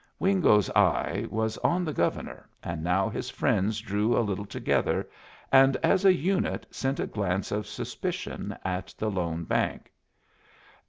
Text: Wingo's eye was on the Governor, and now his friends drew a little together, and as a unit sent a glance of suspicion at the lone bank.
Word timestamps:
Wingo's 0.17 0.67
eye 0.71 1.27
was 1.29 1.59
on 1.59 1.85
the 1.85 1.93
Governor, 1.93 2.49
and 2.63 2.83
now 2.83 3.07
his 3.07 3.29
friends 3.29 3.79
drew 3.81 4.17
a 4.17 4.25
little 4.25 4.47
together, 4.47 5.07
and 5.51 5.77
as 5.83 6.05
a 6.05 6.11
unit 6.11 6.65
sent 6.71 6.99
a 6.99 7.05
glance 7.05 7.51
of 7.51 7.67
suspicion 7.67 8.57
at 8.65 8.95
the 8.97 9.11
lone 9.11 9.43
bank. 9.43 9.91